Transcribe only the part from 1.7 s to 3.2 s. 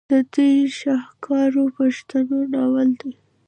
پښتو ناول دے